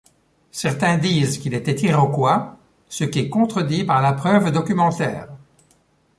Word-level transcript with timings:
Certain 0.49 0.97
disent 0.97 1.37
qu'il 1.37 1.53
était 1.53 1.79
Iroquois 1.79 2.57
ce 2.89 3.03
qui 3.03 3.19
est 3.19 3.29
contredit 3.29 3.83
par 3.83 4.01
la 4.01 4.13
preuve 4.13 4.51
documentaire. 4.51 5.27